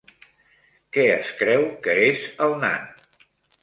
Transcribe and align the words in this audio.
Què 0.97 1.05
es 1.19 1.31
creu 1.43 1.69
que 1.87 1.97
és 2.09 2.27
el 2.49 2.61
nan? 2.67 2.93